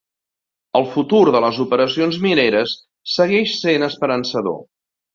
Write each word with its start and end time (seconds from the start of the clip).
El 0.79 0.87
futur 0.93 1.19
de 1.35 1.41
les 1.45 1.59
operacions 1.65 2.19
mineres 2.25 2.75
segueix 3.19 3.55
sent 3.63 3.89
esperançador. 3.93 4.63